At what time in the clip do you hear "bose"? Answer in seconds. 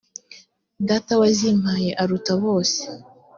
2.43-2.81